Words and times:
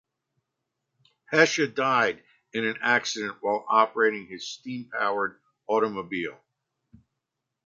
Pesha 1.31 1.67
died 1.75 2.23
in 2.53 2.65
an 2.65 2.75
accident 2.81 3.37
while 3.41 3.63
operating 3.69 4.25
his 4.25 4.47
steam-powered 4.49 5.39
automobile. 5.67 6.39